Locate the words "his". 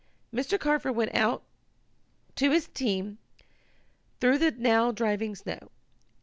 2.49-2.67